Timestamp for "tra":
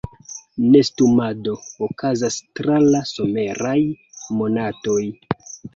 2.61-2.81